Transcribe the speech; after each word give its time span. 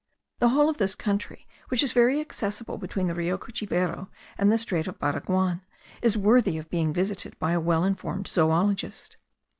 The 0.39 0.49
whole 0.49 0.67
of 0.67 0.77
this 0.79 0.95
country, 0.95 1.47
which 1.67 1.83
is 1.83 1.91
very 1.93 2.19
accessible 2.19 2.79
between 2.79 3.05
the 3.05 3.13
Rio 3.13 3.37
Cuchivero 3.37 4.09
and 4.35 4.51
the 4.51 4.57
strait 4.57 4.87
of 4.87 4.97
Baraguan, 4.97 5.61
is 6.01 6.17
worthy 6.17 6.57
of 6.57 6.71
being 6.71 6.91
visited 6.91 7.37
by 7.37 7.51
a 7.51 7.59
well 7.59 7.83
informed 7.83 8.27
zoologist. 8.27 9.17